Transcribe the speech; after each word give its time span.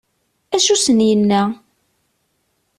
Acu 0.55 0.71
i 0.75 0.77
sen-yenna? 0.83 1.41